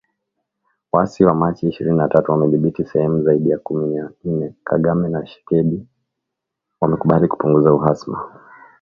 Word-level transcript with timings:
Waasi 0.93 1.23
wa 1.25 1.33
Machi 1.33 1.67
ishirini 1.69 1.97
na 1.97 2.07
tatu 2.07 2.31
wamedhibithi 2.31 2.85
sehemu 2.85 3.23
zaidi 3.23 3.49
ya 3.49 3.59
kumi 3.59 3.95
na 3.97 4.11
ine, 4.23 4.55
Kagame 4.63 5.09
na 5.09 5.21
Tshisekedi 5.23 5.87
wamekubali 6.81 7.27
kupunguza 7.27 7.73
uhasama 7.73 8.31